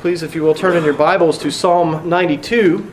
[0.00, 2.92] Please, if you will, turn in your Bibles to Psalm 92.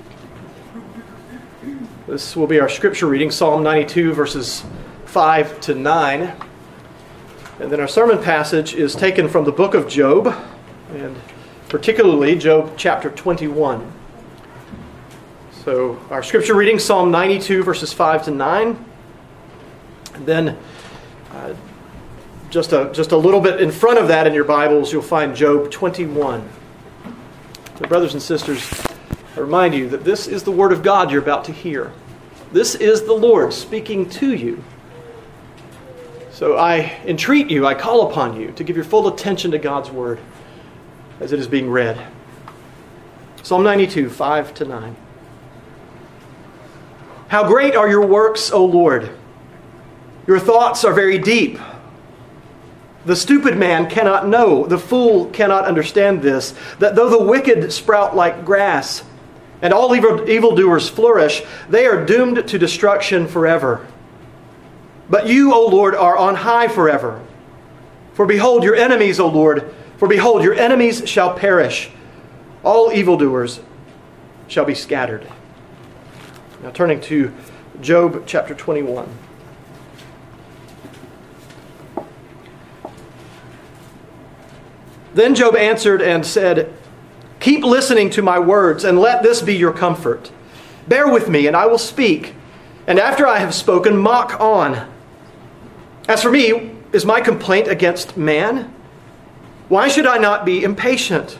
[2.07, 4.63] This will be our scripture reading, Psalm 92, verses
[5.05, 6.33] 5 to 9.
[7.59, 10.33] And then our sermon passage is taken from the book of Job,
[10.93, 11.15] and
[11.67, 13.91] particularly Job chapter 21.
[15.65, 18.85] So, our scripture reading, Psalm 92, verses 5 to 9.
[20.13, 20.57] And then,
[21.31, 21.53] uh,
[22.49, 25.35] just, a, just a little bit in front of that in your Bibles, you'll find
[25.35, 26.49] Job 21.
[27.83, 28.71] So, brothers and sisters,
[29.35, 31.91] I remind you that this is the Word of God you're about to hear.
[32.53, 34.63] This is the Lord speaking to you.
[36.31, 39.91] So I entreat you, I call upon you to give your full attention to God's
[39.91, 40.21] Word
[41.19, 42.01] as it is being read.
[43.41, 44.95] Psalm 92, 5 to 9.
[47.27, 49.11] How great are your works, O Lord!
[50.25, 51.59] Your thoughts are very deep.
[53.05, 58.15] The stupid man cannot know, the fool cannot understand this, that though the wicked sprout
[58.15, 59.03] like grass,
[59.61, 63.85] and all evil, evildoers flourish, they are doomed to destruction forever.
[65.09, 67.21] But you, O Lord, are on high forever.
[68.13, 71.89] For behold, your enemies, O Lord, for behold, your enemies shall perish.
[72.63, 73.61] All evildoers
[74.47, 75.27] shall be scattered.
[76.61, 77.33] Now, turning to
[77.81, 79.09] Job chapter 21.
[85.13, 86.73] Then Job answered and said,
[87.39, 90.31] Keep listening to my words, and let this be your comfort.
[90.87, 92.35] Bear with me, and I will speak.
[92.87, 94.89] And after I have spoken, mock on.
[96.07, 98.73] As for me, is my complaint against man?
[99.69, 101.37] Why should I not be impatient?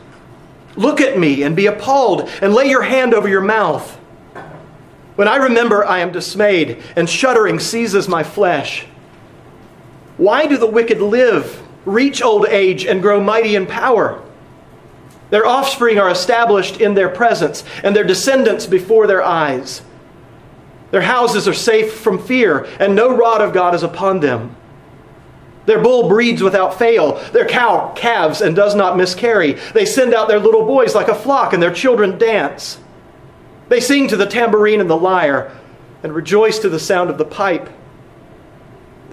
[0.75, 3.97] Look at me and be appalled, and lay your hand over your mouth.
[5.15, 8.85] When I remember, I am dismayed, and shuddering seizes my flesh.
[10.17, 11.62] Why do the wicked live?
[11.85, 14.21] Reach old age and grow mighty in power.
[15.29, 19.81] Their offspring are established in their presence, and their descendants before their eyes.
[20.91, 24.55] Their houses are safe from fear, and no rod of God is upon them.
[25.65, 27.15] Their bull breeds without fail.
[27.31, 29.53] Their cow calves and does not miscarry.
[29.73, 32.79] They send out their little boys like a flock, and their children dance.
[33.69, 35.51] They sing to the tambourine and the lyre,
[36.03, 37.69] and rejoice to the sound of the pipe.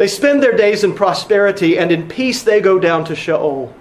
[0.01, 3.75] They spend their days in prosperity, and in peace they go down to Sheol.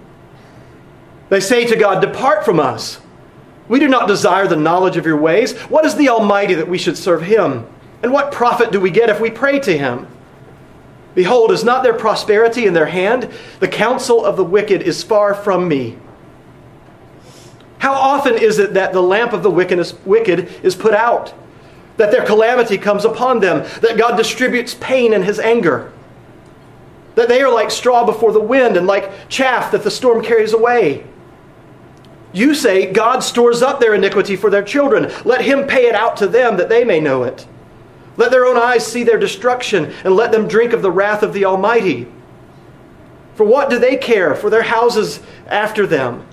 [1.29, 2.99] They say to God, Depart from us.
[3.69, 5.57] We do not desire the knowledge of your ways.
[5.69, 7.65] What is the Almighty that we should serve him?
[8.03, 10.07] And what profit do we get if we pray to him?
[11.15, 13.31] Behold, is not their prosperity in their hand?
[13.61, 15.97] The counsel of the wicked is far from me.
[17.77, 21.33] How often is it that the lamp of the wicked is put out?
[21.95, 23.65] That their calamity comes upon them?
[23.79, 25.93] That God distributes pain in his anger?
[27.19, 30.53] That they are like straw before the wind and like chaff that the storm carries
[30.53, 31.05] away.
[32.31, 35.11] You say, God stores up their iniquity for their children.
[35.25, 37.45] Let him pay it out to them that they may know it.
[38.15, 41.33] Let their own eyes see their destruction, and let them drink of the wrath of
[41.33, 42.09] the Almighty.
[43.35, 46.25] For what do they care for their houses after them,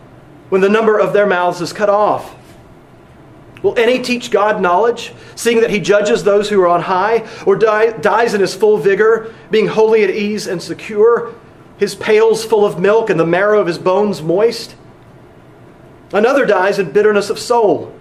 [0.50, 2.35] when the number of their mouths is cut off?
[3.62, 7.56] Will any teach God knowledge, seeing that he judges those who are on high, or
[7.56, 11.34] die, dies in his full vigor, being wholly at ease and secure,
[11.78, 14.76] his pails full of milk and the marrow of his bones moist?
[16.12, 17.94] Another dies in bitterness of soul,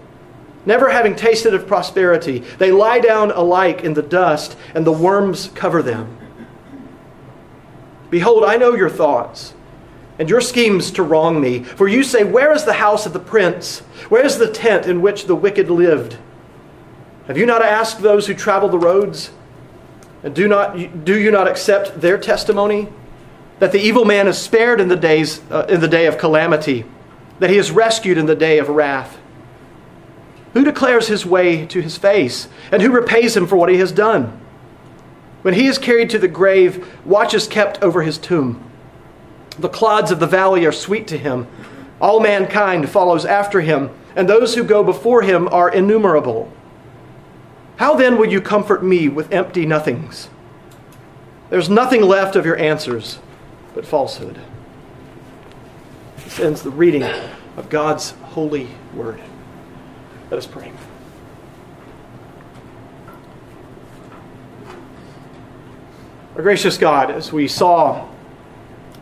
[0.65, 2.39] never having tasted of prosperity.
[2.57, 6.17] They lie down alike in the dust, and the worms cover them.
[8.09, 9.53] Behold, I know your thoughts
[10.17, 11.63] and your schemes to wrong me.
[11.63, 13.79] For you say, Where is the house of the prince?
[14.09, 16.17] Where is the tent in which the wicked lived?
[17.27, 19.31] Have you not asked those who travel the roads?
[20.23, 22.87] And do, not, do you not accept their testimony?
[23.59, 26.85] That the evil man is spared in the, days, uh, in the day of calamity,
[27.39, 29.17] that he is rescued in the day of wrath.
[30.53, 33.91] Who declares his way to his face, and who repays him for what he has
[33.91, 34.39] done?
[35.41, 38.63] When he is carried to the grave, watch is kept over his tomb.
[39.59, 41.47] The clods of the valley are sweet to him.
[42.01, 46.51] All mankind follows after him, and those who go before him are innumerable.
[47.77, 50.29] How then will you comfort me with empty nothings?
[51.49, 53.19] There's nothing left of your answers
[53.73, 54.39] but falsehood.
[56.17, 59.21] This ends the reading of God's holy word.
[60.31, 60.71] Let us pray.
[66.35, 68.09] Our gracious God, as we saw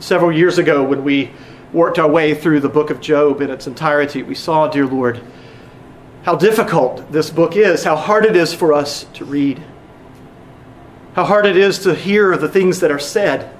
[0.03, 1.31] several years ago when we
[1.71, 5.21] worked our way through the book of Job in its entirety, we saw, dear Lord,
[6.23, 9.63] how difficult this book is, how hard it is for us to read,
[11.15, 13.55] how hard it is to hear the things that are said.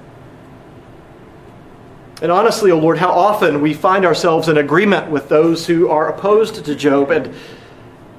[2.20, 5.88] And honestly, O oh Lord, how often we find ourselves in agreement with those who
[5.88, 7.34] are opposed to Job and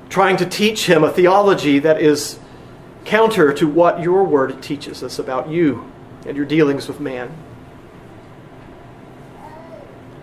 [0.10, 2.40] trying to teach him a theology that is
[3.06, 5.92] counter to what your word teaches us about you
[6.26, 7.32] and your dealings with man.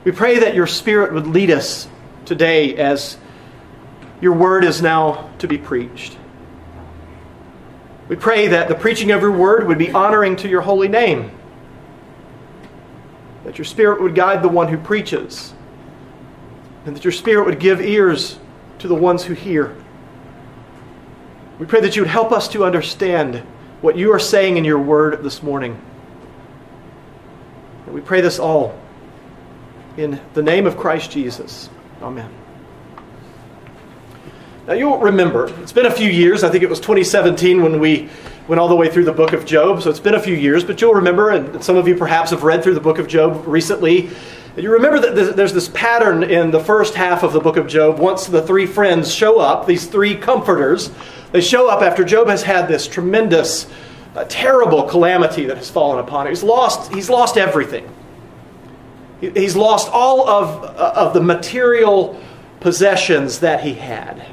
[0.05, 1.89] We pray that your Spirit would lead us
[2.25, 3.17] today as
[4.21, 6.17] your word is now to be preached.
[8.09, 11.31] We pray that the preaching of your word would be honoring to your holy name,
[13.45, 15.55] that your Spirit would guide the one who preaches,
[16.85, 18.39] and that your Spirit would give ears
[18.81, 19.77] to the ones who hear.
[21.61, 23.37] We pray that you would help us to understand
[23.83, 25.81] what you are saying in your word this morning.
[27.87, 28.77] And we pray this all
[29.97, 31.69] in the name of Christ Jesus.
[32.01, 32.31] Amen.
[34.67, 36.45] Now you'll remember, it's been a few years.
[36.45, 38.09] I think it was 2017 when we
[38.49, 39.83] went all the way through the book of Job.
[39.83, 42.43] So it's been a few years, but you'll remember, and some of you perhaps have
[42.43, 44.11] read through the book of Job recently.
[44.57, 47.99] You remember that there's this pattern in the first half of the book of Job.
[47.99, 50.91] Once the three friends show up, these three comforters,
[51.33, 53.67] they show up after Job has had this tremendous,
[54.15, 56.33] uh, terrible calamity that has fallen upon him.
[56.33, 57.89] He's lost, he's lost everything.
[59.23, 62.21] He's lost all of, uh, of the material
[62.59, 64.27] possessions that he had.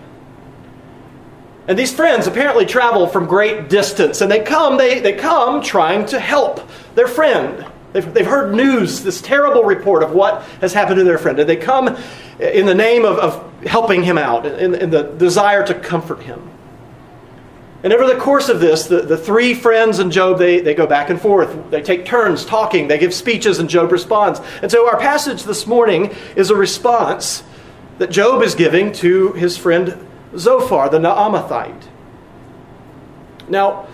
[1.68, 6.08] And these friends apparently travel from great distance, and they come, they, they come trying
[6.08, 7.64] to help their friend.
[7.94, 11.48] They've, they've heard news, this terrible report of what has happened to their friend, and
[11.48, 11.96] they come
[12.40, 16.50] in the name of, of helping him out, in, in the desire to comfort him.
[17.82, 20.86] And over the course of this, the, the three friends and Job, they, they go
[20.86, 21.72] back and forth.
[21.72, 24.42] They take turns talking, they give speeches, and Job responds.
[24.62, 27.44] And so our passage this morning is a response
[27.98, 29.98] that Job is giving to his friend
[30.38, 31.88] Zophar, the Naamathite.
[33.48, 33.88] Now,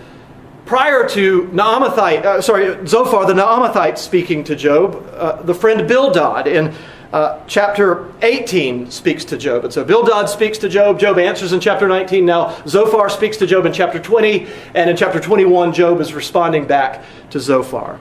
[0.64, 6.48] prior to Naamathite, uh, sorry, Zophar the Naamathite speaking to Job, uh, the friend Bildad
[6.48, 6.74] in
[7.12, 9.64] uh, chapter 18 speaks to Job.
[9.64, 10.98] And so Bildad speaks to Job.
[10.98, 12.26] Job answers in chapter 19.
[12.26, 14.46] Now Zophar speaks to Job in chapter 20.
[14.74, 17.98] And in chapter 21, Job is responding back to Zophar.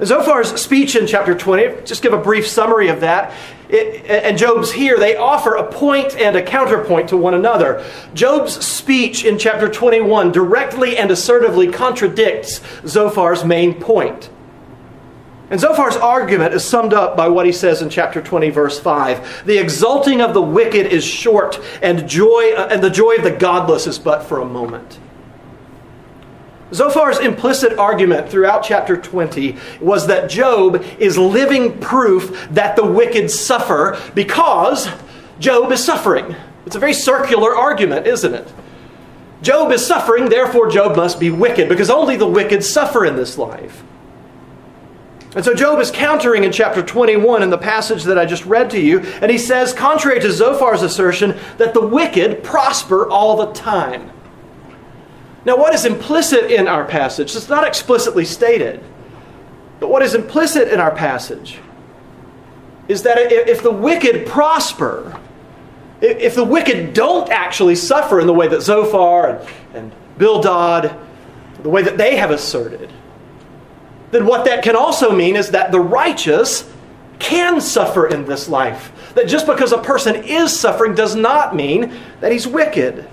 [0.00, 3.32] Zophar's speech in chapter 20, just give a brief summary of that.
[3.68, 7.84] It, and Job's here, they offer a point and a counterpoint to one another.
[8.12, 14.28] Job's speech in chapter 21 directly and assertively contradicts Zophar's main point.
[15.52, 19.44] And Zophar's argument is summed up by what he says in chapter 20, verse 5.
[19.44, 23.32] The exulting of the wicked is short, and joy uh, and the joy of the
[23.32, 24.98] godless is but for a moment.
[26.70, 33.30] Zophar's implicit argument throughout chapter 20 was that Job is living proof that the wicked
[33.30, 34.88] suffer because
[35.38, 36.34] Job is suffering.
[36.64, 38.50] It's a very circular argument, isn't it?
[39.42, 43.36] Job is suffering, therefore Job must be wicked because only the wicked suffer in this
[43.36, 43.84] life.
[45.34, 48.70] And so Job is countering in chapter 21 in the passage that I just read
[48.70, 53.52] to you, and he says, contrary to Zophar's assertion, that the wicked prosper all the
[53.52, 54.10] time.
[55.44, 57.34] Now, what is implicit in our passage?
[57.34, 58.84] It's not explicitly stated,
[59.80, 61.58] but what is implicit in our passage
[62.88, 65.18] is that if the wicked prosper,
[66.00, 70.96] if the wicked don't actually suffer in the way that Zophar and, and Bildad,
[71.62, 72.92] the way that they have asserted,
[74.12, 76.70] then what that can also mean is that the righteous
[77.18, 78.92] can suffer in this life.
[79.14, 83.08] That just because a person is suffering does not mean that he's wicked.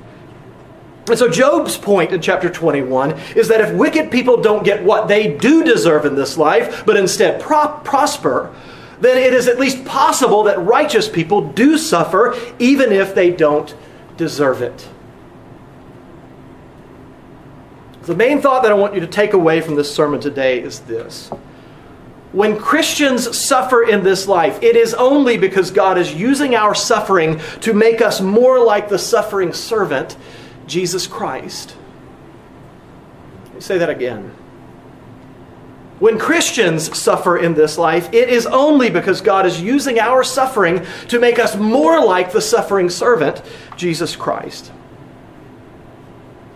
[1.08, 5.08] And so Job's point in chapter 21 is that if wicked people don't get what
[5.08, 8.54] they do deserve in this life, but instead pro- prosper,
[9.00, 13.74] then it is at least possible that righteous people do suffer even if they don't
[14.18, 14.88] deserve it.
[18.10, 20.80] The main thought that I want you to take away from this sermon today is
[20.80, 21.30] this.
[22.32, 27.40] When Christians suffer in this life, it is only because God is using our suffering
[27.62, 30.18] to make us more like the suffering servant
[30.66, 31.76] Jesus Christ.
[33.60, 34.32] say that again.
[36.00, 40.84] When Christians suffer in this life, it is only because God is using our suffering
[41.10, 43.44] to make us more like the suffering servant,
[43.78, 44.72] Jesus Christ.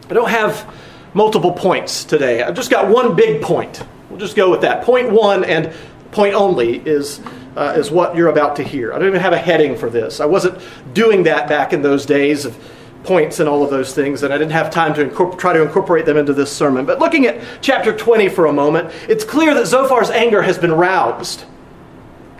[0.09, 0.67] I don't have
[1.13, 2.41] multiple points today.
[2.43, 3.81] I've just got one big point.
[4.09, 4.83] We'll just go with that.
[4.83, 5.73] Point one and
[6.11, 7.19] point only is,
[7.55, 8.93] uh, is what you're about to hear.
[8.93, 10.19] I don't even have a heading for this.
[10.19, 10.59] I wasn't
[10.93, 12.57] doing that back in those days of
[13.03, 15.61] points and all of those things, and I didn't have time to incorpor- try to
[15.61, 16.85] incorporate them into this sermon.
[16.85, 20.71] But looking at chapter 20 for a moment, it's clear that Zophar's anger has been
[20.71, 21.43] roused.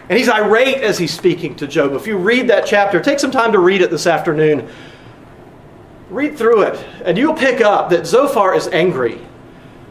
[0.09, 1.93] And he's irate as he's speaking to Job.
[1.93, 4.69] If you read that chapter, take some time to read it this afternoon.
[6.13, 9.19] Read through it, and you'll pick up that Zophar is angry.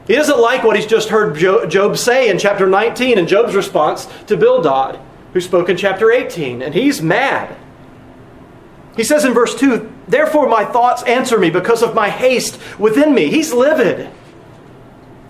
[0.07, 4.07] He doesn't like what he's just heard Job say in chapter 19 and Job's response
[4.29, 5.01] to Bildad,
[5.33, 7.57] who spoke in chapter 18, and he's mad.
[8.97, 13.13] He says in verse 2, Therefore my thoughts answer me because of my haste within
[13.13, 13.29] me.
[13.29, 14.09] He's livid.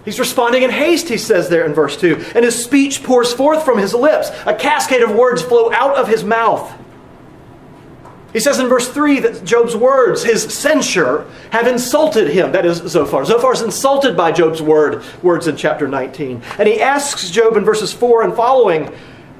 [0.04, 2.32] He's responding in haste, he says there in verse 2.
[2.34, 4.30] And his speech pours forth from his lips.
[4.44, 6.70] A cascade of words flow out of his mouth.
[8.32, 12.52] He says in verse 3 that Job's words, his censure, have insulted him.
[12.52, 13.24] That is Zophar.
[13.26, 16.42] Zophar is insulted by Job's word, words in chapter 19.
[16.58, 18.90] And he asks Job in verses 4 and following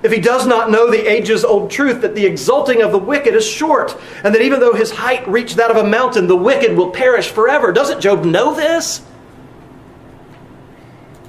[0.02, 3.34] if he does not know the ages old truth that the exulting of the wicked
[3.34, 6.76] is short, and that even though his height reach that of a mountain, the wicked
[6.76, 7.72] will perish forever.
[7.72, 9.02] Doesn't Job know this?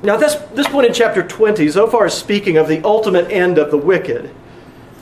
[0.01, 3.57] Now, at this, this point in chapter 20, Zophar is speaking of the ultimate end
[3.57, 4.33] of the wicked.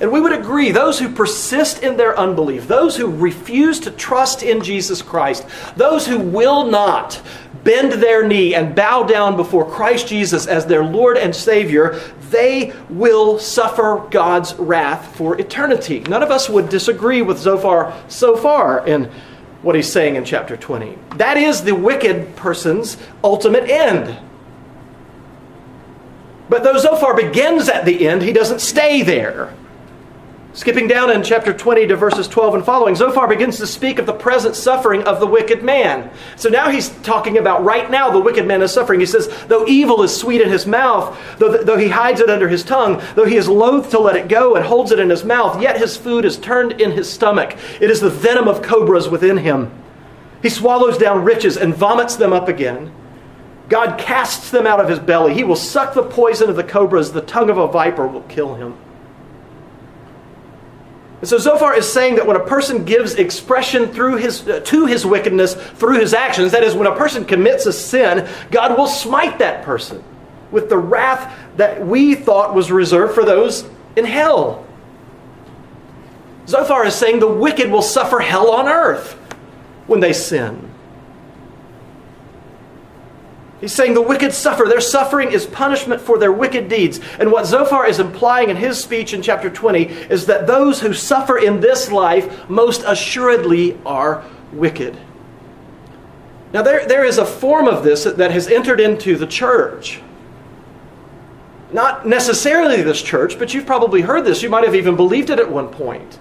[0.02, 4.42] And we would agree those who persist in their unbelief, those who refuse to trust
[4.42, 7.22] in Jesus Christ, those who will not
[7.64, 12.74] bend their knee and bow down before Christ Jesus as their Lord and Savior, they
[12.90, 16.00] will suffer God's wrath for eternity.
[16.00, 19.12] None of us would disagree with Zophar so far in
[19.62, 20.98] what he's saying in chapter 20.
[21.18, 24.18] That is the wicked person's ultimate end.
[26.50, 29.54] But though Zophar begins at the end, he doesn't stay there.
[30.54, 34.06] Skipping down in chapter 20 to verses 12 and following, Zophar begins to speak of
[34.06, 36.12] the present suffering of the wicked man.
[36.36, 39.00] So now he's talking about right now the wicked man is suffering.
[39.00, 42.50] He says, Though evil is sweet in his mouth, though, though he hides it under
[42.50, 45.24] his tongue, though he is loath to let it go and holds it in his
[45.24, 47.56] mouth, yet his food is turned in his stomach.
[47.80, 49.72] It is the venom of cobras within him.
[50.42, 52.92] He swallows down riches and vomits them up again.
[53.70, 55.34] God casts them out of his belly.
[55.34, 57.14] He will suck the poison of the cobras.
[57.14, 58.76] The tongue of a viper will kill him.
[61.22, 64.88] And so Zophar is saying that when a person gives expression through his, uh, to
[64.88, 68.88] his wickedness through his actions, that is, when a person commits a sin, God will
[68.88, 70.04] smite that person
[70.50, 74.66] with the wrath that we thought was reserved for those in hell.
[76.48, 79.14] Zophar is saying the wicked will suffer hell on earth
[79.86, 80.71] when they sin.
[83.62, 84.66] He's saying the wicked suffer.
[84.66, 87.00] Their suffering is punishment for their wicked deeds.
[87.20, 90.94] And what Zophar is implying in his speech in chapter 20 is that those who
[90.94, 94.98] suffer in this life most assuredly are wicked.
[96.54, 100.02] Now, there, there is a form of this that has entered into the church.
[101.72, 104.42] Not necessarily this church, but you've probably heard this.
[104.42, 106.20] You might have even believed it at one point.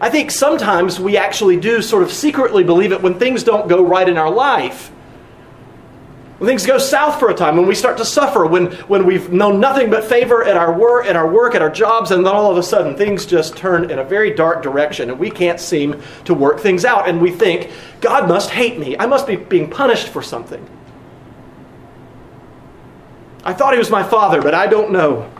[0.00, 3.84] I think sometimes we actually do sort of secretly believe it when things don't go
[3.84, 4.90] right in our life.
[6.40, 9.30] When things go south for a time, when we start to suffer, when, when we've
[9.30, 12.34] known nothing but favor at our work, at our work, at our jobs, and then
[12.34, 15.60] all of a sudden things just turn in a very dark direction and we can't
[15.60, 17.06] seem to work things out.
[17.06, 17.70] And we think,
[18.00, 18.96] God must hate me.
[18.98, 20.66] I must be being punished for something.
[23.44, 25.30] I thought he was my father, but I don't know.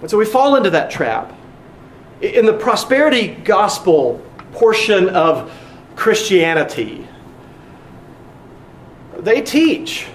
[0.00, 1.30] And so we fall into that trap.
[2.22, 5.52] In the prosperity gospel portion of
[5.94, 7.06] Christianity,
[9.24, 10.06] they teach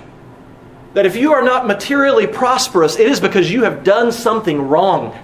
[0.94, 5.18] that if you are not materially prosperous, it is because you have done something wrong.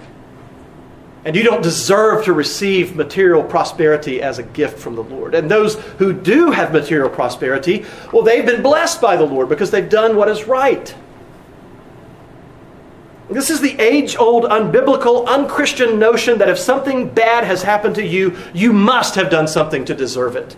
[1.24, 5.34] And you don't deserve to receive material prosperity as a gift from the Lord.
[5.34, 9.72] And those who do have material prosperity, well, they've been blessed by the Lord because
[9.72, 10.94] they've done what is right.
[13.28, 18.06] This is the age old, unbiblical, unchristian notion that if something bad has happened to
[18.06, 20.56] you, you must have done something to deserve it.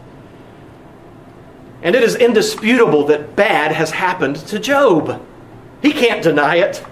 [1.81, 5.23] And it is indisputable that bad has happened to Job.
[5.81, 6.83] He can't deny it.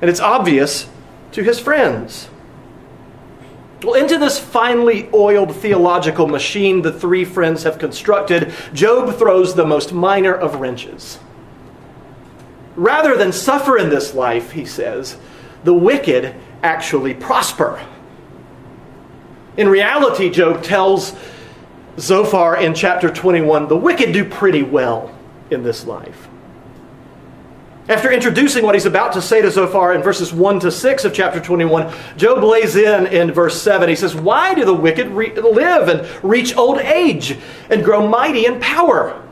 [0.00, 0.88] And it's obvious
[1.32, 2.28] to his friends.
[3.82, 9.66] Well, into this finely oiled theological machine the three friends have constructed, Job throws the
[9.66, 11.18] most minor of wrenches.
[12.74, 15.16] Rather than suffer in this life, he says,
[15.64, 17.80] the wicked actually prosper.
[19.56, 21.14] In reality, Job tells
[21.98, 25.14] Zophar in chapter 21, the wicked do pretty well
[25.50, 26.28] in this life.
[27.88, 31.14] After introducing what he's about to say to Zophar in verses 1 to 6 of
[31.14, 33.88] chapter 21, Job lays in in verse 7.
[33.88, 37.38] He says, Why do the wicked re- live and reach old age
[37.70, 39.22] and grow mighty in power?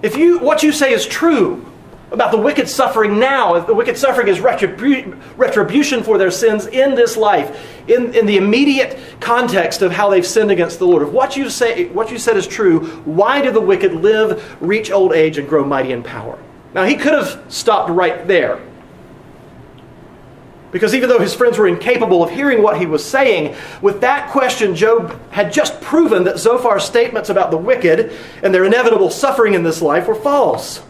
[0.00, 1.69] If you, what you say is true,
[2.12, 3.58] about the wicked suffering now.
[3.60, 8.36] The wicked suffering is retribu- retribution for their sins in this life, in, in the
[8.36, 11.02] immediate context of how they've sinned against the Lord.
[11.02, 14.90] If what you, say, what you said is true, why do the wicked live, reach
[14.90, 16.38] old age, and grow mighty in power?
[16.74, 18.60] Now, he could have stopped right there.
[20.72, 24.30] Because even though his friends were incapable of hearing what he was saying, with that
[24.30, 28.12] question, Job had just proven that Zophar's statements about the wicked
[28.42, 30.80] and their inevitable suffering in this life were false.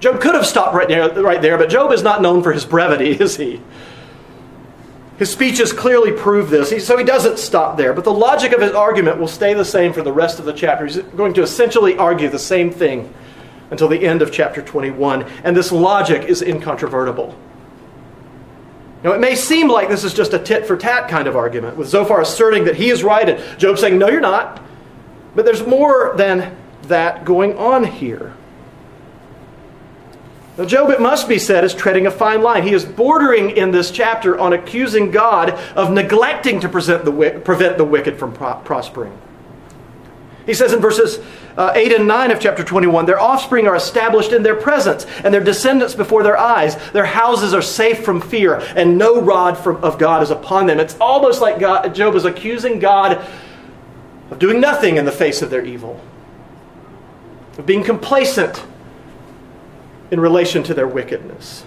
[0.00, 2.64] Job could have stopped right there, right there, but Job is not known for his
[2.64, 3.60] brevity, is he?
[5.18, 7.92] His speeches clearly prove this, so he doesn't stop there.
[7.92, 10.52] But the logic of his argument will stay the same for the rest of the
[10.52, 10.86] chapter.
[10.86, 13.12] He's going to essentially argue the same thing
[13.72, 17.36] until the end of chapter 21, and this logic is incontrovertible.
[19.02, 21.76] Now, it may seem like this is just a tit for tat kind of argument,
[21.76, 24.62] with Zophar asserting that he is right and Job saying, No, you're not.
[25.34, 28.34] But there's more than that going on here.
[30.58, 32.64] Now, Job, it must be said, is treading a fine line.
[32.64, 37.84] He is bordering in this chapter on accusing God of neglecting to the, prevent the
[37.84, 39.16] wicked from pro- prospering.
[40.46, 41.20] He says in verses
[41.56, 45.32] uh, 8 and 9 of chapter 21 their offspring are established in their presence, and
[45.32, 46.76] their descendants before their eyes.
[46.90, 50.80] Their houses are safe from fear, and no rod from, of God is upon them.
[50.80, 53.24] It's almost like God, Job is accusing God
[54.32, 56.00] of doing nothing in the face of their evil,
[57.58, 58.64] of being complacent
[60.10, 61.64] in relation to their wickedness.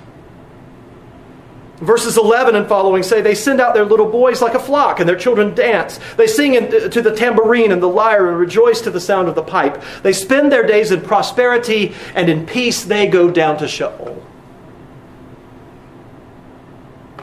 [1.82, 5.10] Verses 11 and following say, They send out their little boys like a flock, and
[5.10, 6.00] their children dance.
[6.16, 9.42] They sing to the tambourine and the lyre and rejoice to the sound of the
[9.42, 9.82] pipe.
[10.04, 14.24] They spend their days in prosperity, and in peace they go down to Sheol.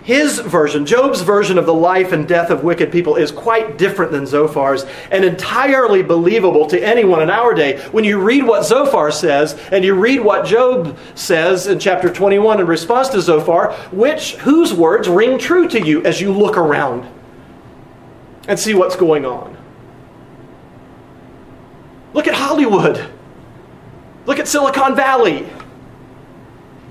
[0.09, 4.11] His version, Job's version of the life and death of wicked people, is quite different
[4.11, 7.79] than Zophar's and entirely believable to anyone in our day.
[7.91, 12.59] When you read what Zophar says and you read what Job says in chapter 21
[12.59, 17.07] in response to Zophar, which whose words ring true to you as you look around
[18.49, 19.59] and see what's going on?
[22.15, 23.11] Look at Hollywood.
[24.25, 25.47] Look at Silicon Valley.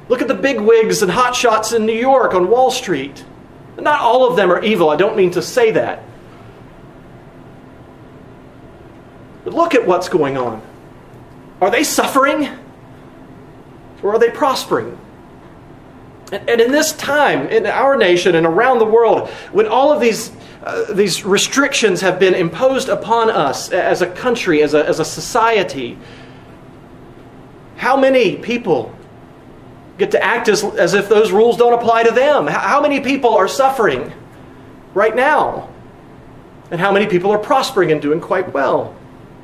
[0.10, 3.26] Look at the big wigs and hotshots in New York on Wall Street.
[3.78, 4.90] Not all of them are evil.
[4.90, 6.04] I don't mean to say that.
[9.44, 10.62] But look at what's going on.
[11.62, 12.50] Are they suffering?
[14.02, 14.98] Or are they prospering?
[16.32, 20.32] And, in this time, in our nation and around the world, when all of these,
[20.64, 25.06] uh, these restrictions have been imposed upon us as a country, as a, as a
[25.06, 25.98] society,
[27.78, 28.94] how many people
[29.98, 32.48] get to act as, as if those rules don't apply to them.
[32.48, 34.14] How many people are suffering
[34.94, 35.70] right now?
[36.70, 38.96] And how many people are prospering and doing quite well?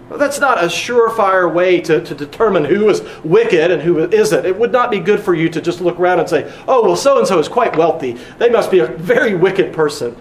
[0.10, 4.46] well that's not a surefire way to, to determine who is wicked and who isn't.
[4.46, 6.96] It would not be good for you to just look around and say, oh, well,
[6.96, 8.14] so and so is quite wealthy.
[8.38, 10.16] They must be a very wicked person.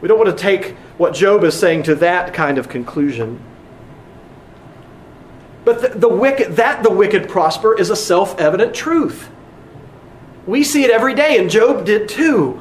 [0.00, 3.42] We don't want to take what Job is saying to that kind of conclusion.
[5.64, 9.30] But the, the wicked, that the wicked prosper is a self evident truth.
[10.46, 12.60] We see it every day, and Job did too.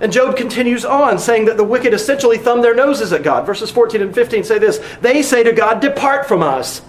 [0.00, 3.46] And Job continues on, saying that the wicked essentially thumb their noses at God.
[3.46, 6.82] Verses 14 and 15 say this They say to God, Depart from us.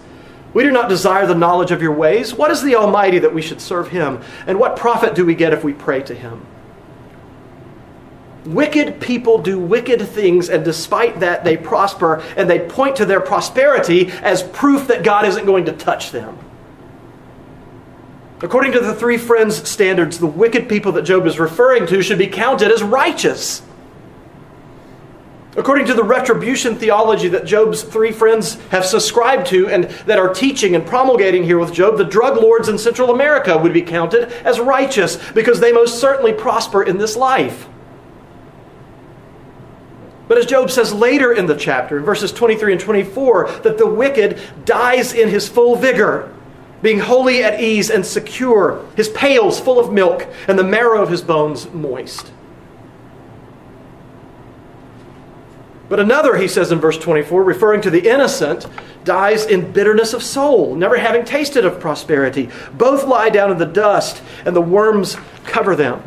[0.53, 2.33] We do not desire the knowledge of your ways.
[2.33, 4.21] What is the Almighty that we should serve him?
[4.47, 6.45] And what profit do we get if we pray to him?
[8.45, 13.19] Wicked people do wicked things, and despite that, they prosper, and they point to their
[13.19, 16.37] prosperity as proof that God isn't going to touch them.
[18.41, 22.19] According to the three friends' standards, the wicked people that Job is referring to should
[22.19, 23.63] be counted as righteous.
[25.57, 30.33] According to the retribution theology that Job's three friends have subscribed to and that are
[30.33, 34.25] teaching and promulgating here with Job, the drug lords in Central America would be counted
[34.45, 37.69] as righteous because they most certainly prosper in this life.
[40.27, 43.87] But as Job says later in the chapter, in verses 23 and 24, that the
[43.87, 46.33] wicked dies in his full vigor,
[46.81, 51.09] being wholly at ease and secure, his pails full of milk, and the marrow of
[51.09, 52.31] his bones moist.
[55.87, 58.65] But another, he says in verse 24, referring to the innocent,
[59.03, 62.49] dies in bitterness of soul, never having tasted of prosperity.
[62.73, 66.01] Both lie down in the dust, and the worms cover them.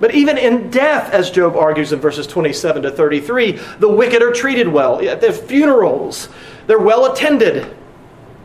[0.00, 4.32] But even in death, as Job argues in verses 27 to 33, the wicked are
[4.32, 5.06] treated well.
[5.06, 6.28] At their funerals,
[6.66, 7.76] they're well attended.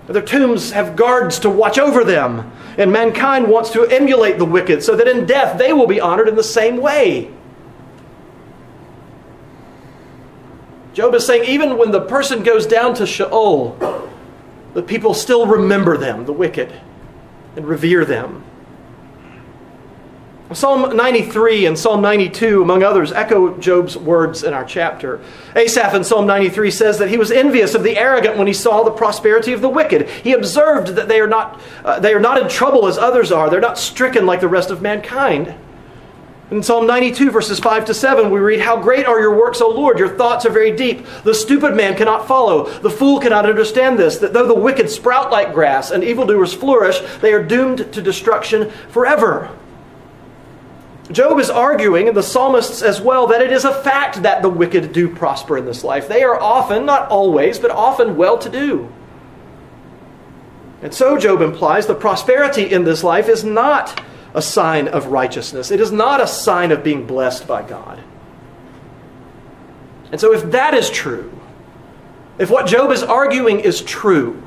[0.08, 2.52] Their tombs have guards to watch over them.
[2.78, 6.28] And mankind wants to emulate the wicked so that in death they will be honored
[6.28, 7.32] in the same way.
[10.94, 13.78] Job is saying even when the person goes down to Sheol,
[14.74, 16.72] the people still remember them, the wicked,
[17.56, 18.44] and revere them.
[20.52, 25.22] Psalm 93 and Psalm 92, among others, echo Job's words in our chapter.
[25.56, 28.84] Asaph in Psalm 93 says that he was envious of the arrogant when he saw
[28.84, 30.10] the prosperity of the wicked.
[30.10, 33.50] He observed that they are not, uh, they are not in trouble as others are,
[33.50, 35.56] they're not stricken like the rest of mankind.
[36.52, 39.70] In Psalm 92, verses 5 to 7, we read, How great are your works, O
[39.70, 39.98] Lord!
[39.98, 41.06] Your thoughts are very deep.
[41.24, 42.70] The stupid man cannot follow.
[42.70, 47.00] The fool cannot understand this, that though the wicked sprout like grass and evildoers flourish,
[47.22, 49.58] they are doomed to destruction forever.
[51.12, 54.50] Job is arguing, and the psalmists as well, that it is a fact that the
[54.50, 56.08] wicked do prosper in this life.
[56.08, 58.90] They are often, not always, but often well to do.
[60.82, 64.02] And so, Job implies the prosperity in this life is not
[64.34, 65.72] a sign of righteousness.
[65.72, 68.02] It is not a sign of being blessed by God.
[70.12, 71.38] And so, if that is true,
[72.38, 74.42] if what Job is arguing is true,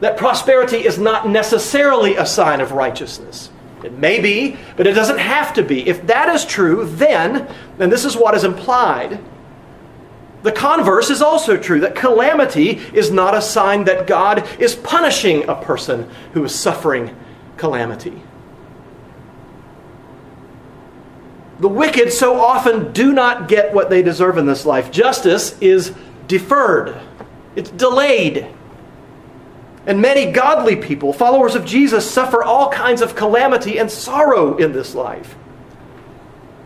[0.00, 3.50] that prosperity is not necessarily a sign of righteousness.
[3.86, 5.88] It may be, but it doesn't have to be.
[5.88, 7.46] If that is true, then,
[7.78, 9.20] and this is what is implied,
[10.42, 15.48] the converse is also true that calamity is not a sign that God is punishing
[15.48, 17.16] a person who is suffering
[17.56, 18.20] calamity.
[21.60, 24.90] The wicked so often do not get what they deserve in this life.
[24.90, 25.94] Justice is
[26.26, 27.00] deferred,
[27.54, 28.48] it's delayed.
[29.86, 34.72] And many godly people, followers of Jesus, suffer all kinds of calamity and sorrow in
[34.72, 35.36] this life.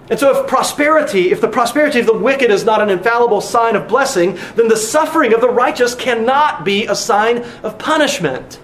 [0.08, 3.76] And so, if prosperity, if the prosperity of the wicked is not an infallible sign
[3.76, 8.58] of blessing, then the suffering of the righteous cannot be a sign of punishment.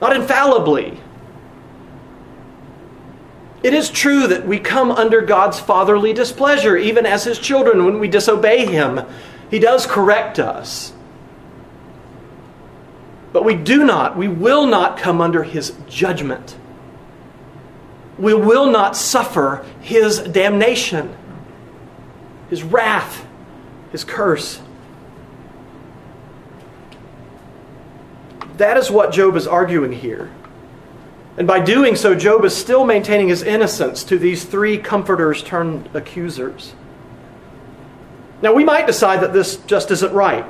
[0.00, 1.00] Not infallibly.
[3.62, 7.98] It is true that we come under God's fatherly displeasure, even as His children, when
[7.98, 9.00] we disobey Him.
[9.50, 10.92] He does correct us.
[13.32, 16.56] But we do not, we will not come under His judgment.
[18.18, 21.14] We will not suffer His damnation,
[22.48, 23.26] His wrath,
[23.92, 24.60] His curse.
[28.56, 30.30] That is what Job is arguing here.
[31.38, 35.88] And by doing so, Job is still maintaining his innocence to these three comforters turned
[35.94, 36.74] accusers.
[38.42, 40.44] Now, we might decide that this just isn't right.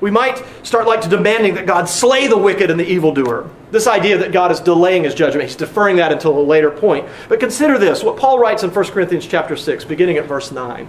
[0.00, 3.50] We might start like to demanding that God slay the wicked and the evildoer.
[3.70, 7.06] This idea that God is delaying his judgment, he's deferring that until a later point.
[7.28, 10.88] But consider this, what Paul writes in 1 Corinthians chapter 6, beginning at verse 9.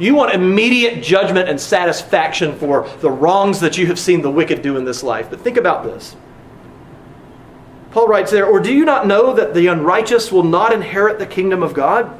[0.00, 4.62] You want immediate judgment and satisfaction for the wrongs that you have seen the wicked
[4.62, 5.28] do in this life.
[5.28, 6.16] But think about this.
[7.90, 11.26] Paul writes there, Or do you not know that the unrighteous will not inherit the
[11.26, 12.16] kingdom of God?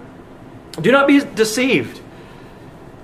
[0.81, 2.01] Do not be deceived.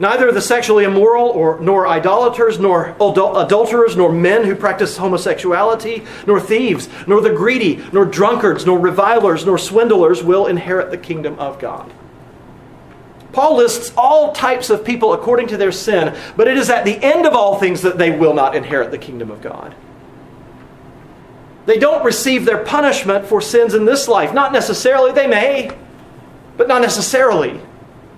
[0.01, 6.41] Neither the sexually immoral, or, nor idolaters, nor adulterers, nor men who practice homosexuality, nor
[6.41, 11.61] thieves, nor the greedy, nor drunkards, nor revilers, nor swindlers will inherit the kingdom of
[11.61, 11.93] God.
[13.33, 17.03] Paul lists all types of people according to their sin, but it is at the
[17.03, 19.75] end of all things that they will not inherit the kingdom of God.
[21.67, 24.35] They don't receive their punishment for sins in this life.
[24.35, 25.71] Not necessarily, they may,
[26.57, 27.61] but not necessarily.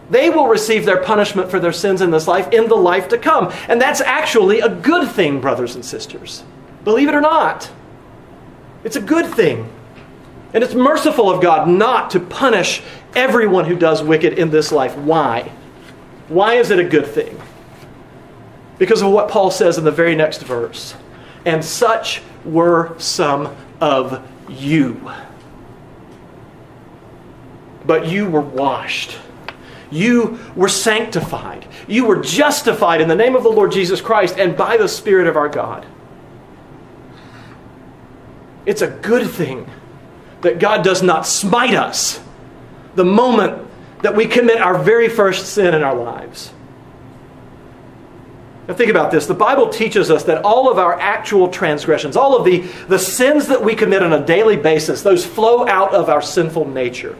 [0.08, 3.18] They will receive their punishment for their sins in this life in the life to
[3.18, 3.52] come.
[3.68, 6.44] And that's actually a good thing, brothers and sisters.
[6.84, 7.70] Believe it or not.
[8.84, 9.68] It's a good thing.
[10.54, 12.82] And it's merciful of God not to punish
[13.16, 14.96] everyone who does wicked in this life.
[14.96, 15.50] Why?
[16.28, 17.40] Why is it a good thing?
[18.78, 20.94] Because of what Paul says in the very next verse.
[21.44, 25.10] And such were some of you.
[27.84, 29.18] But you were washed.
[29.90, 31.66] You were sanctified.
[31.86, 35.26] You were justified in the name of the Lord Jesus Christ and by the Spirit
[35.26, 35.86] of our God.
[38.64, 39.70] It's a good thing
[40.40, 42.20] that God does not smite us
[42.94, 43.66] the moment
[44.02, 46.52] that we commit our very first sin in our lives.
[48.66, 49.26] Now, think about this.
[49.26, 53.46] The Bible teaches us that all of our actual transgressions, all of the, the sins
[53.46, 57.16] that we commit on a daily basis, those flow out of our sinful nature.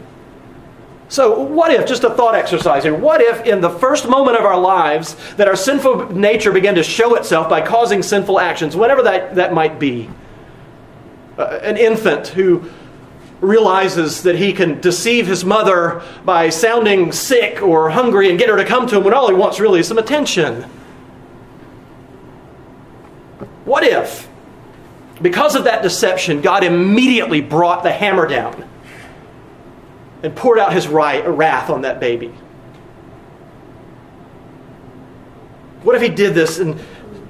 [1.09, 4.45] So, what if, just a thought exercise here, what if in the first moment of
[4.45, 9.03] our lives that our sinful nature began to show itself by causing sinful actions, whatever
[9.03, 10.11] that, that might be?
[11.39, 12.69] Uh, an infant who
[13.41, 18.57] realizes that he can deceive his mother by sounding sick or hungry and get her
[18.57, 20.63] to come to him when all he wants really is some attention.
[23.65, 24.29] What if,
[25.23, 28.67] because of that deception, God immediately brought the hammer down
[30.27, 32.27] and poured out his wrath on that baby?
[35.85, 36.81] What if he did this and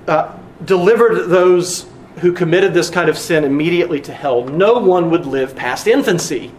[0.08, 1.86] uh, delivered those
[2.20, 4.44] who committed this kind of sin immediately to hell?
[4.44, 6.50] No one would live past infancy.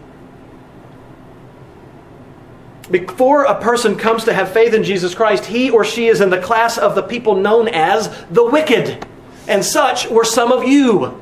[2.88, 6.30] Before a person comes to have faith in Jesus Christ, he or she is in
[6.30, 9.04] the class of the people known as the wicked
[9.48, 11.17] and such were some of you.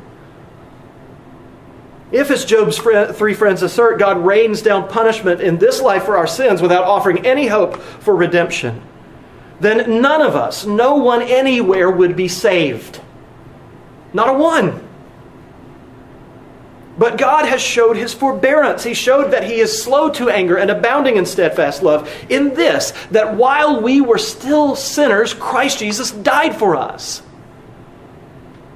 [2.12, 6.26] If, as Job's three friends assert, God rains down punishment in this life for our
[6.26, 8.80] sins without offering any hope for redemption,
[9.58, 13.00] then none of us, no one anywhere would be saved.
[14.12, 14.82] Not a one.
[16.98, 18.82] But God has showed his forbearance.
[18.84, 22.92] He showed that he is slow to anger and abounding in steadfast love in this,
[23.10, 27.22] that while we were still sinners, Christ Jesus died for us.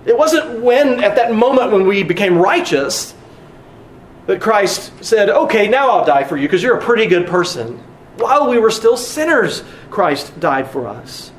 [0.05, 3.15] It wasn't when, at that moment when we became righteous,
[4.27, 7.79] that Christ said, Okay, now I'll die for you because you're a pretty good person.
[8.17, 11.33] While we were still sinners, Christ died for us.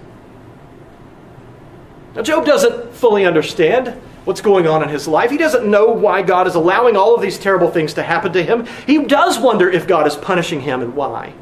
[2.16, 3.90] Now, Job doesn't fully understand
[4.26, 5.32] what's going on in his life.
[5.32, 8.44] He doesn't know why God is allowing all of these terrible things to happen to
[8.44, 8.68] him.
[8.86, 11.34] He does wonder if God is punishing him and why.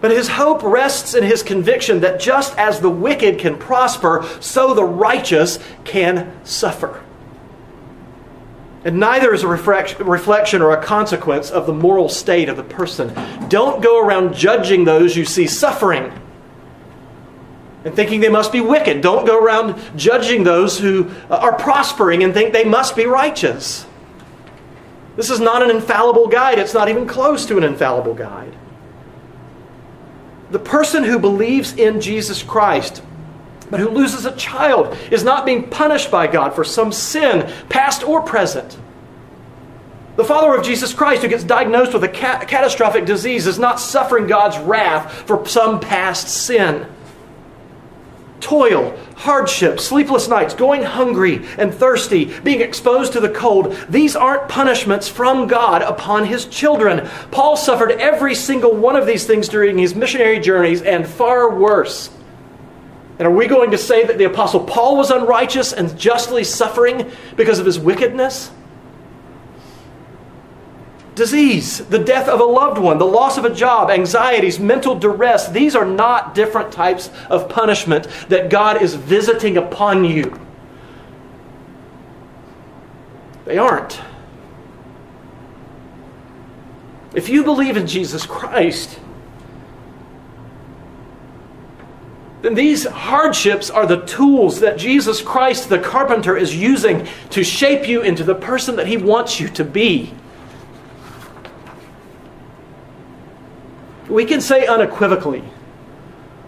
[0.00, 4.74] But his hope rests in his conviction that just as the wicked can prosper, so
[4.74, 7.02] the righteous can suffer.
[8.84, 13.12] And neither is a reflection or a consequence of the moral state of the person.
[13.48, 16.12] Don't go around judging those you see suffering
[17.84, 19.00] and thinking they must be wicked.
[19.00, 23.86] Don't go around judging those who uh, are prospering and think they must be righteous.
[25.16, 26.58] This is not an infallible guide.
[26.58, 28.54] It's not even close to an infallible guide.
[30.50, 33.02] The person who believes in Jesus Christ
[33.70, 38.02] but who loses a child is not being punished by God for some sin, past
[38.02, 38.78] or present.
[40.16, 43.78] The follower of Jesus Christ who gets diagnosed with a ca- catastrophic disease is not
[43.78, 46.86] suffering God's wrath for some past sin
[48.40, 54.48] toil, hardship, sleepless nights, going hungry and thirsty, being exposed to the cold, these aren't
[54.48, 57.08] punishments from God upon his children.
[57.30, 62.10] Paul suffered every single one of these things during his missionary journeys and far worse.
[63.18, 67.10] And are we going to say that the Apostle Paul was unrighteous and justly suffering
[67.36, 68.50] because of his wickedness?
[71.18, 75.48] disease, the death of a loved one, the loss of a job, anxieties, mental duress.
[75.48, 80.40] These are not different types of punishment that God is visiting upon you.
[83.44, 84.00] They aren't.
[87.14, 89.00] If you believe in Jesus Christ,
[92.42, 97.88] then these hardships are the tools that Jesus Christ, the carpenter, is using to shape
[97.88, 100.14] you into the person that he wants you to be.
[104.08, 105.44] we can say unequivocally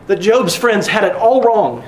[0.07, 1.85] that Job's friends had it all wrong.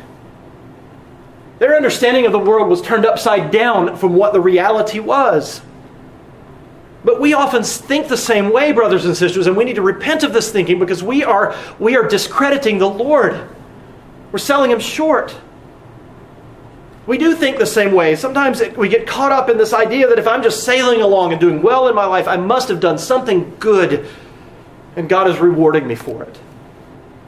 [1.59, 5.63] Their understanding of the world was turned upside down from what the reality was.
[7.05, 10.23] But we often think the same way, brothers and sisters, and we need to repent
[10.23, 13.49] of this thinking because we are, we are discrediting the Lord.
[14.33, 15.37] We're selling him short.
[17.07, 18.17] We do think the same way.
[18.17, 21.33] Sometimes it, we get caught up in this idea that if I'm just sailing along
[21.33, 24.09] and doing well in my life, I must have done something good
[24.97, 26.39] and God is rewarding me for it.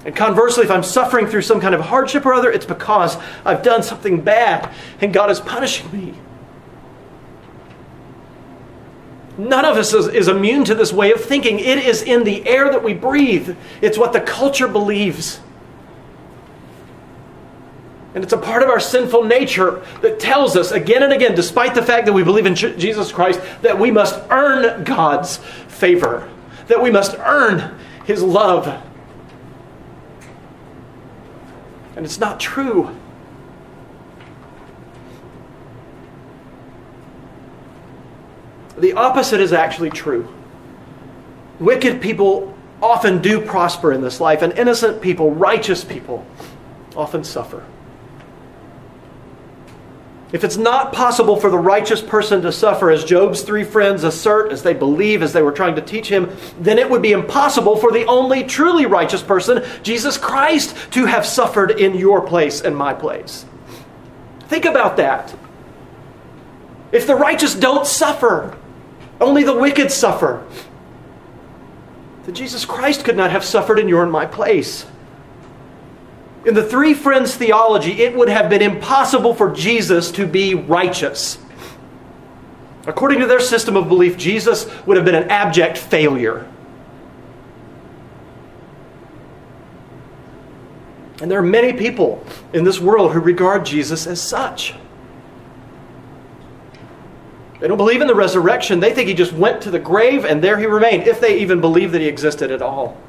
[0.04, 3.62] And conversely, if I'm suffering through some kind of hardship or other, it's because I've
[3.62, 6.14] done something bad and God is punishing me.
[9.36, 11.58] None of us is, is, immune to this way of thinking.
[11.58, 15.40] It is in the air that we breathe, it's what the culture believes.
[18.14, 21.74] And it's a part of our sinful nature that tells us again and again, despite
[21.74, 26.30] the fact that we believe in Jesus Christ, that we must earn God's favor
[26.68, 28.66] that we must earn his love.
[31.96, 32.94] And it's not true.
[38.76, 40.28] The opposite is actually true.
[41.60, 46.26] Wicked people often do prosper in this life, and innocent people, righteous people,
[46.96, 47.64] often suffer.
[50.34, 54.50] If it's not possible for the righteous person to suffer, as Job's three friends assert,
[54.50, 57.76] as they believe, as they were trying to teach him, then it would be impossible
[57.76, 62.76] for the only truly righteous person, Jesus Christ, to have suffered in your place and
[62.76, 63.46] my place.
[64.48, 65.32] Think about that.
[66.90, 68.58] If the righteous don't suffer,
[69.20, 70.44] only the wicked suffer,
[72.24, 74.84] then Jesus Christ could not have suffered in your and my place.
[76.44, 81.38] In the three friends' theology, it would have been impossible for Jesus to be righteous.
[82.86, 86.46] According to their system of belief, Jesus would have been an abject failure.
[91.22, 94.74] And there are many people in this world who regard Jesus as such.
[97.60, 98.80] They don't believe in the resurrection.
[98.80, 101.62] They think he just went to the grave and there he remained, if they even
[101.62, 103.00] believe that he existed at all.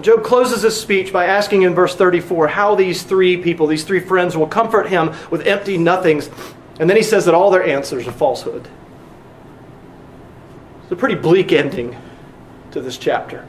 [0.00, 4.00] Job closes his speech by asking in verse 34 how these three people, these three
[4.00, 6.30] friends, will comfort him with empty nothings.
[6.78, 8.68] And then he says that all their answers are falsehood.
[10.82, 11.96] It's a pretty bleak ending
[12.70, 13.46] to this chapter.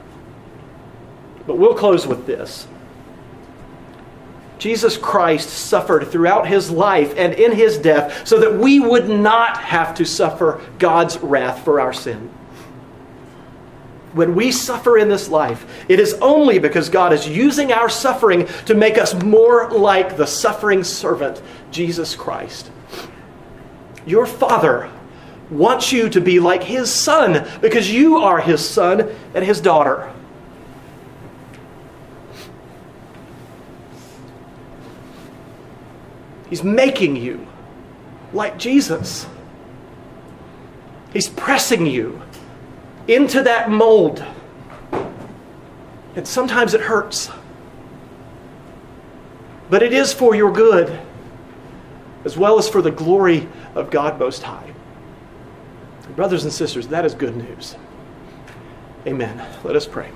[1.45, 2.67] But we'll close with this.
[4.59, 9.57] Jesus Christ suffered throughout his life and in his death so that we would not
[9.57, 12.29] have to suffer God's wrath for our sin.
[14.13, 18.47] When we suffer in this life, it is only because God is using our suffering
[18.65, 21.41] to make us more like the suffering servant,
[21.71, 22.71] Jesus Christ.
[24.07, 24.89] Your Father
[25.51, 30.11] wants you to be like His Son because you are His Son and His daughter.
[36.49, 37.47] He's making you
[38.33, 39.27] like Jesus.
[41.13, 42.21] He's pressing you
[43.09, 44.23] into that mold.
[46.15, 47.31] And sometimes it hurts.
[49.69, 50.99] But it is for your good,
[52.23, 54.73] as well as for the glory of God Most High.
[56.15, 57.75] Brothers and sisters, that is good news.
[59.07, 59.45] Amen.
[59.63, 60.11] Let us pray.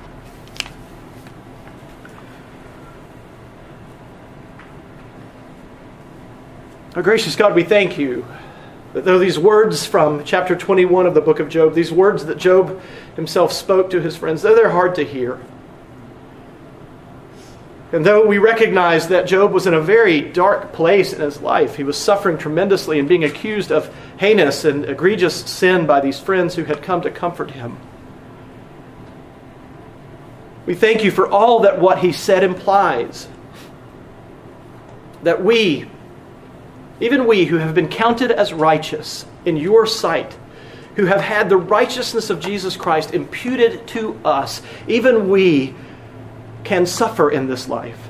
[6.95, 8.25] Our gracious God, we thank you
[8.93, 12.37] that though these words from chapter 21 of the book of Job, these words that
[12.37, 12.81] Job
[13.15, 15.39] himself spoke to his friends, though they're hard to hear,
[17.93, 21.75] and though we recognize that Job was in a very dark place in his life,
[21.75, 26.55] he was suffering tremendously and being accused of heinous and egregious sin by these friends
[26.55, 27.77] who had come to comfort him.
[30.65, 33.27] We thank you for all that what he said implies.
[35.21, 35.87] That we,
[36.99, 40.37] even we who have been counted as righteous in your sight,
[40.95, 45.75] who have had the righteousness of Jesus Christ imputed to us, even we
[46.63, 48.09] can suffer in this life.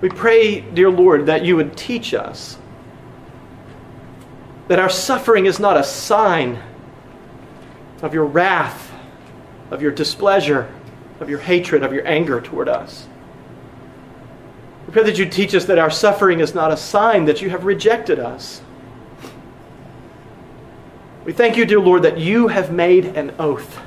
[0.00, 2.58] We pray, dear Lord, that you would teach us
[4.68, 6.62] that our suffering is not a sign
[8.02, 8.92] of your wrath,
[9.70, 10.72] of your displeasure,
[11.20, 13.08] of your hatred, of your anger toward us.
[14.88, 17.50] We pray that you teach us that our suffering is not a sign that you
[17.50, 18.62] have rejected us.
[21.26, 23.82] We thank you, dear Lord, that you have made an oath.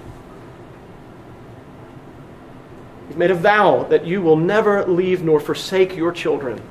[3.09, 6.61] You've made a vow that you will never leave nor forsake your children.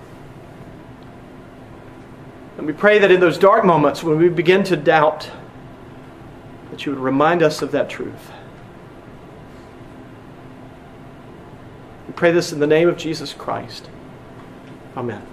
[2.57, 5.29] And we pray that in those dark moments when we begin to doubt,
[6.71, 8.31] that you would remind us of that truth.
[12.07, 13.89] We pray this in the name of Jesus Christ.
[15.01, 15.30] Amen.